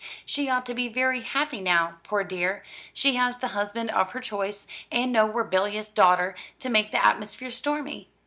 [0.25, 4.19] She ought to be very happy now, poor dear; she has the husband of her
[4.19, 8.09] choice, and no rebellious daughter to make the atmosphere stormy.